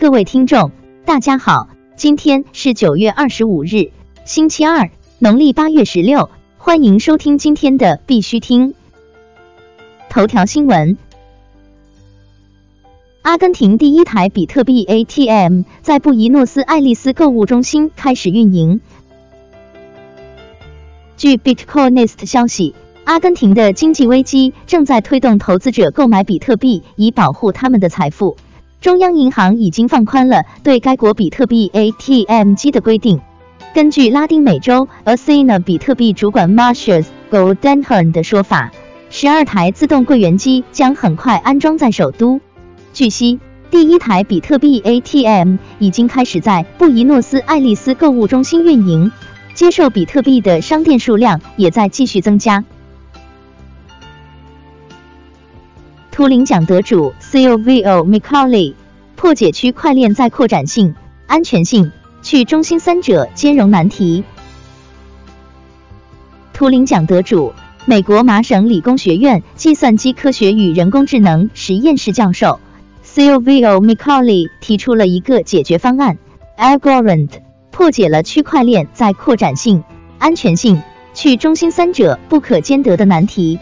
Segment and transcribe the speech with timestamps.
[0.00, 0.70] 各位听众，
[1.04, 3.90] 大家好，今天是九月二十五日，
[4.24, 8.74] 星期二，农历八月十六，欢迎收听今天的必须听
[10.08, 10.96] 头条新闻。
[13.22, 18.80] 阿根廷第一台比特币 ATM 在布宜诺斯艾利斯购物中心开始运营。
[21.16, 28.36] 据 Bitcoinist 消息，阿根廷的经济危机正在推动投资者购买比特币以保护他们的财富。
[28.80, 33.20] 中央银行已经放宽了对该国比特币 ATM 机的规定。
[33.74, 38.70] 根据拉丁美洲 a s i n a 比特币主管 Marcius Goldenhorn 的说法，
[39.10, 42.40] 十二台自动柜员机将很快安装在首都。
[42.92, 49.10] 据悉，第一台比特币 ATM 已经开始在布宜诺斯艾利斯购物中心运营，
[49.54, 52.64] 接受比特币的商店数量也在继续增加。
[56.18, 58.74] 图灵奖得主 Silvio Micali
[59.14, 60.96] 破解区块链在扩展性、
[61.28, 64.24] 安全性、去中心三者兼容难题。
[66.52, 67.52] 图灵奖得主、
[67.84, 72.58] 美国麻省理工学院计算机科学与人工智能实验室教授
[73.06, 76.18] Silvio Micali 提出了一个解决方案
[76.58, 77.30] ，Algorand
[77.70, 79.84] 破解了区块链在扩展性、
[80.18, 80.82] 安全性、
[81.14, 83.60] 去中心三者不可兼得的难题。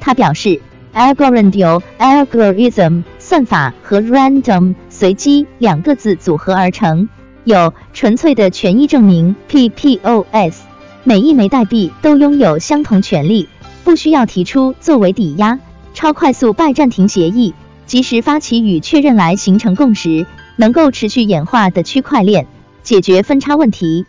[0.00, 0.62] 他表示。
[0.98, 7.08] Algorithm algorithm 算法和 random 随机两个字组合而成，
[7.44, 10.56] 有纯粹的权益证明 PPOS，
[11.04, 13.48] 每一枚代币都拥有相同权利，
[13.84, 15.60] 不需要提出作为抵押，
[15.94, 17.54] 超快速拜占庭协议，
[17.86, 22.48] 及时发起与确认来形成共识，能够持续演化的区块链，
[22.82, 24.04] 解决分叉问题，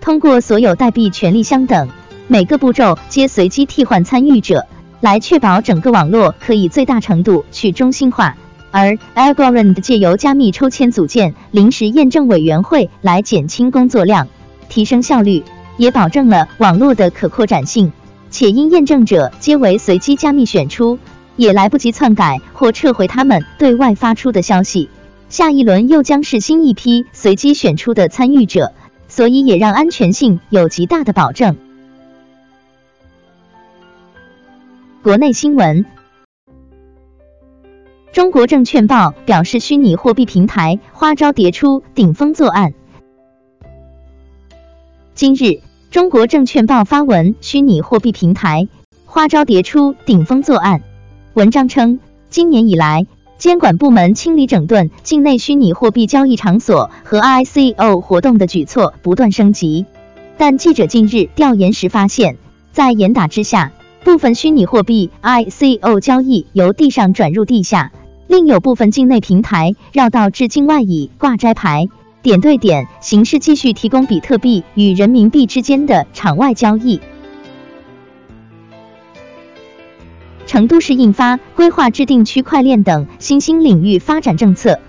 [0.00, 1.88] 通过所有代币权利相等，
[2.26, 4.66] 每个步骤皆随机替换参与者。
[5.02, 8.36] 来确保整个网络可以最大程度去中心化，
[8.70, 14.28] 而 Algorand 借由加密抽签组建临时验证委员会来减轻工作量，
[14.68, 15.42] 提升效率，
[15.76, 17.92] 也保证了网络的可扩展性。
[18.30, 21.00] 且因验证者皆为随机加密选出，
[21.34, 24.88] 也来不及篡改或撤回他们对外发出的消息。
[25.28, 28.72] 下一轮又将是新一批随机选出的参与者，
[29.08, 31.56] 所以也让安全性有极大的保证。
[35.02, 35.84] 国内新闻：
[38.12, 42.72] 中国证券报表示，虚拟货币平台花招迭出，顶风作案。
[45.12, 48.68] 今日，中国证券报发文，虚拟货币平台
[49.04, 50.82] 花招迭出，顶风作案。
[51.34, 51.98] 文章称，
[52.30, 53.04] 今年以来，
[53.38, 59.84] 监管部门清理整顿境内虚拟货币交易场所和 ICO 活动的举措不断升级，
[60.38, 62.36] 但记者近日调研时发现，
[62.70, 63.72] 在严打之下。
[64.04, 67.92] 部分虚拟货币 ICO 交易由地上转入地下，
[68.26, 71.88] 另有部分境内平台绕道至境外以挂摘牌、
[72.20, 77.00] 点对点形式继续提供比特币与人民币之间的场外交易。
[80.46, 84.80] 成都市印发规划制定区块链等新兴领域发展政策。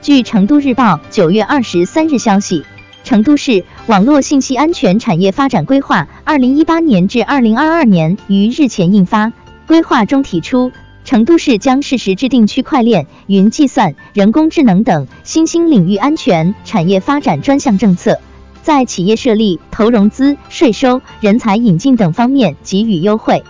[0.00, 2.64] 据成都日报九月二十三日消息。
[3.08, 9.32] 成都市网络信息安全产业发展规划（二零一八年至二零二二年）于日前印发。
[9.66, 10.72] 规划中提出，
[11.06, 18.20] 成都市将适时制定区块链、云计算、人工智能等新兴领域安全产业发展专项政策，
[18.62, 23.42] 在企业设立、投融资、税收、人才引进等方面给予优惠。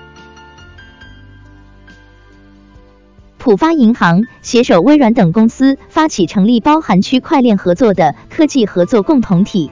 [3.38, 9.70] 浦发银行携手微软等公司发起成立包含区块链合作的科技合作共同体。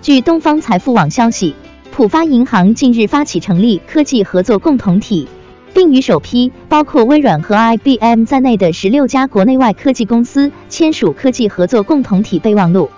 [0.00, 1.56] 据东方财富网消息，
[1.90, 5.28] 浦发银行近日发起成立科技合作共同体，
[5.74, 12.88] 并与首批包括微软和 IBM 在内的十六家国内外科技公司签署科技合作共同体备忘录。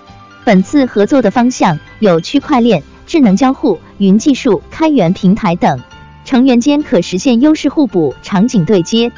[0.44, 5.80] 本次合作的方向有区块链、智能交互、云技术、开源平台等。
[6.28, 9.10] 成员间可实现优势互补、场景对接。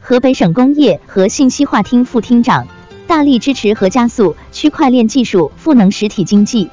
[0.00, 2.68] 河北省工业和信息化厅副厅长
[3.08, 6.70] 大力支持和加速区块链技术赋能实体经济。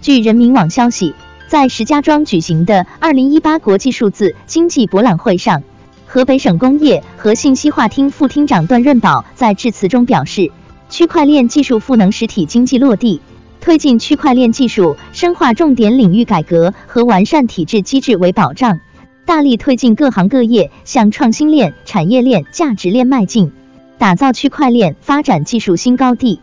[0.00, 1.14] 据人民网消息，
[1.48, 5.62] 在石家庄举行的二零一八国际数字经济博览会上，
[6.06, 10.50] 河北省工业和信息化厅副厅长段润宝在致辞中表示，
[10.88, 13.20] 区块链技术赋能实体经济落地。
[13.62, 18.80] 推进区块链技术深化重点领域改革和完善体制机制为保障，
[19.24, 23.52] 大力推进各行各业向创新链、产业链、价值链迈进，
[23.98, 26.40] 打造区块链发展技术新高地。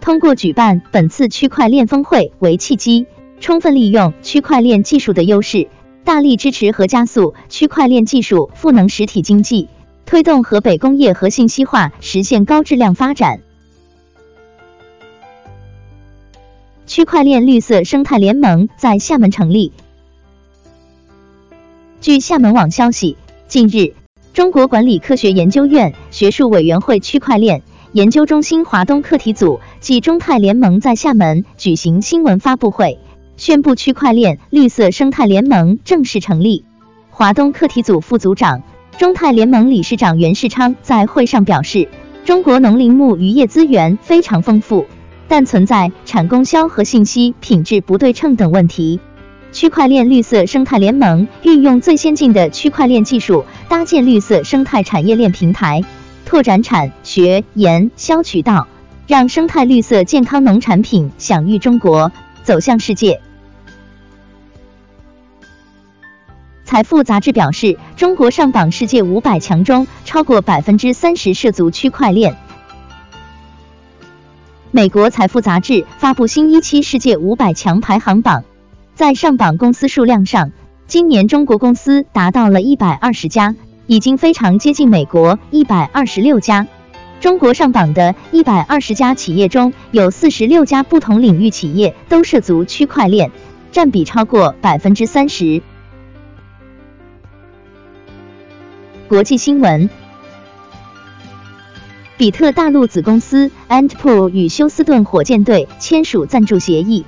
[0.00, 3.04] 通过举办本次区块链峰会为契机，
[3.38, 5.68] 充分利用区块链技术的优势，
[6.04, 9.68] 大力支持和加速区块链技术赋能实体经济，
[10.06, 13.42] 推动河北工业和信息化实现高质量发展。
[16.94, 19.72] 区块链绿色生态联盟在厦门成立。
[22.02, 23.16] 据厦门网消息，
[23.48, 23.94] 近日，
[24.34, 27.62] 中国管理科学研究院学术委员会区块链
[27.92, 32.98] 研究中心华东课题组暨中泰联盟在厦门举行新闻发布会。
[33.38, 36.66] 宣布区块链绿色生态联盟正式成立。
[37.08, 38.62] 华东课题组副组长、
[38.98, 41.88] 中泰联盟理事长袁世昌在会上表示，
[42.26, 44.84] 中国农林牧渔业资源非常丰富，
[45.32, 49.00] 但存在产供销和信息品质不对称等问题。
[49.50, 55.80] 区块链绿色生态联盟运用最先进的区块链技术，搭建绿色生态产业链平台，
[56.26, 58.68] 拓展产学研销渠道，
[59.06, 62.12] 让生态绿色健康农产品享誉中国，
[62.42, 63.18] 走向世界。
[66.66, 72.36] 财富杂志表示，中国上榜世界五百强中，超过百分之三十涉足区块链。
[74.74, 78.42] 美国财富杂志发布新一期世界五百强排行榜，
[78.94, 80.50] 在上榜公司数量上，
[80.86, 83.54] 今年中国公司达到了一百二十家，
[83.86, 86.66] 已经非常接近美国一百二十六家。
[87.20, 93.30] 中国上榜的一百二十家企业中有四十六家不同领域企业都涉足区块链，
[93.72, 95.60] 占比超过百分之三十。
[99.06, 99.90] 国际新闻：
[102.22, 107.04] 比特大陆子公司 Antpool 与休斯顿火箭队签署赞助协议。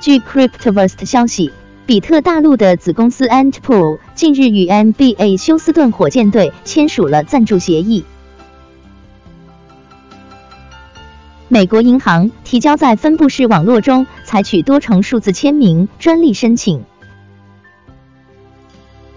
[0.00, 1.50] 据 Cryptoverse 消息，
[1.86, 8.04] 比特大陆的子公司 Antpool 近日与 NBA 休斯顿火箭队签署了赞助协议。
[11.48, 16.84] 美国银行提交在分布式网络中采取多重数字签名专利申请。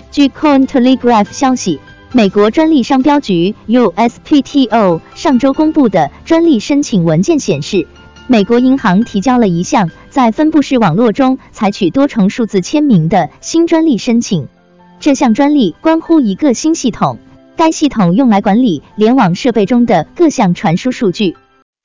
[0.09, 1.79] 据 Cointelegraph 消息，
[2.13, 7.87] 美国专利商标局 USPTO 上周公布的专利申请文件显示，
[8.27, 14.45] 美国银行提交了一项在分布式网络中采取多重数字签名的新专利申请。
[14.99, 17.17] 这项专利关乎一个新系统，
[17.55, 21.37] 该系统用来管理联网设备中的各项传输数据。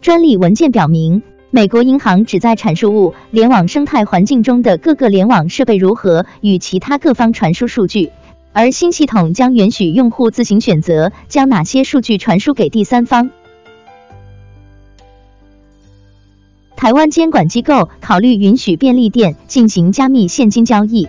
[0.02, 1.22] 专利文件表明，
[1.52, 8.10] 美国银行旨在阐述物联网生态环境中的各个联网设备如何与其他各方传输数据。
[8.58, 13.28] 而新系统将允许用户自行选择将哪些数据传输给第三方。
[16.74, 21.06] 台湾监管机构考虑允许便利店进行加密现金交易。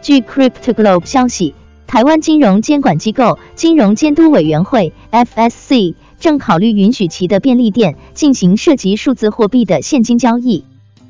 [0.00, 1.56] 据 Crypto Globe 消息，
[1.88, 10.62] 台湾金融监管机构金融监督委员会 FSC 正考虑允许其的便利店进行涉及数字货币的现金交易。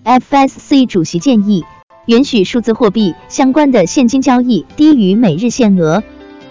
[0.05, 1.67] FSC 主席建议。
[2.11, 6.03] 允许数字货币相关的现金交易低于每日限额。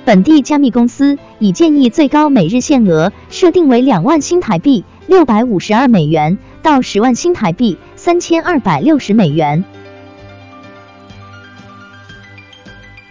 [0.06, 9.66] 本地加密公司已建议最高每日限额设定为两万新台币（六百五十二美元）到十万新台币（三千二百六十美元）。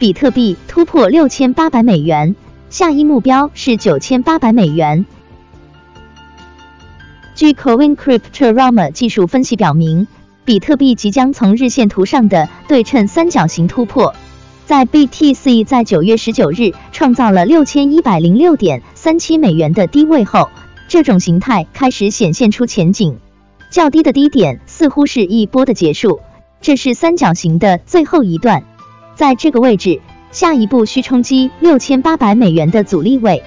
[0.00, 2.34] 比特币突破六千八百美元，
[2.70, 5.04] 下一目标是九千八百美元。
[7.34, 10.06] 据 Coincryptorama 技术分析表明。
[10.48, 14.14] 比特币即将从日线图上的对称三角形突破，
[14.64, 20.48] 在 BTC 在九月十九日创造了六千一百零六点三七美元的低位后，
[20.88, 23.18] 这种形态开始显现出前景。
[23.70, 26.20] 较低的低点似乎是一波的结束，
[26.62, 28.64] 这是三角形的最后一段，
[29.16, 30.00] 在这个位置，
[30.30, 33.42] 下一步需冲击六千八百美元的阻力位。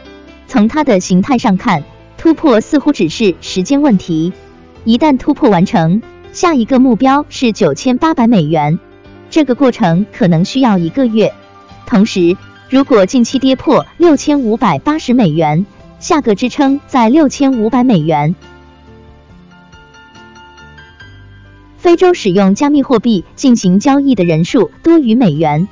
[0.46, 1.84] 从它的形态上看，
[2.20, 4.32] 突破似乎只是时间问题，
[4.84, 6.04] 一旦突破完成。
[6.34, 8.80] 下一个目标是九千八百美元，
[9.30, 11.34] 这个过程可能需要一个月。
[11.86, 12.38] 同时，
[12.70, 15.66] 如果近期跌破六千五百八十美元，
[16.00, 18.34] 下个支撑在六千五百美元。
[21.78, 25.68] 非洲使用加密货币进行交易的人数多于美元。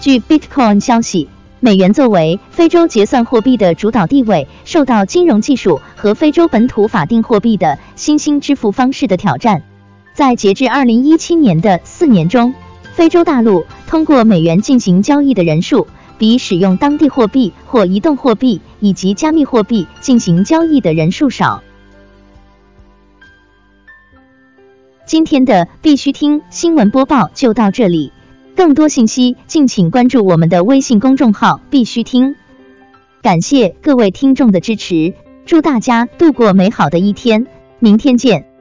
[0.00, 1.28] 据 Bitcoin 消息。
[1.64, 9.62] 美元作为非洲结算货币的主导地位，受到金融技术和非洲本土法定货币的新兴支付方式的挑战。
[10.12, 12.52] 在截至二零一七年的四年中，
[12.94, 15.86] 非洲大陆通过美元进行交易的人数，
[16.18, 21.62] 比使用当地货币或移动货币以及加密货币进行交易的人数少。
[25.06, 28.10] 今天的必须听新闻播报就到这里。
[28.54, 32.36] 更多信息，敬请关注我们的微信公众号“必须听”。
[33.22, 35.14] 感谢各位听众的支持，
[35.46, 37.46] 祝大家度过美好的一天，
[37.78, 38.51] 明天见。